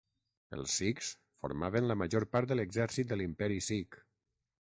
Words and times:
Els 0.55 0.77
sikhs 0.79 1.09
formaven 1.43 1.89
la 1.91 1.97
major 2.03 2.25
part 2.37 2.51
de 2.53 2.59
l'exèrcit 2.61 3.13
de 3.13 3.21
l'Imperi 3.21 3.61
Sikh. 3.69 4.01